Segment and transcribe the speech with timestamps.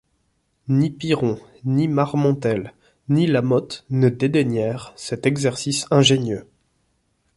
[0.67, 2.73] Ni Piron ni Marmontel
[3.07, 6.47] ni La Motte ne dédaignèrent cet exercice ingénieux.